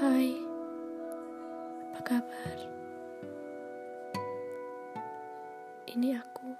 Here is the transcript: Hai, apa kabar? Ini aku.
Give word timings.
Hai, 0.00 0.32
apa 1.92 2.00
kabar? 2.00 2.56
Ini 5.92 6.16
aku. 6.16 6.56